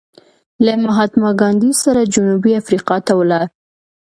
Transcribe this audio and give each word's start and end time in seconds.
له 0.65 0.73
مهاتما 0.85 1.31
ګاندې 1.41 1.69
سره 1.83 2.09
جنوبي 2.13 2.51
افریقا 2.61 2.97
ته 3.05 3.13
ولاړ. 3.19 3.45